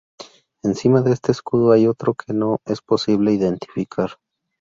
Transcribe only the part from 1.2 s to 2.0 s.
escudo hay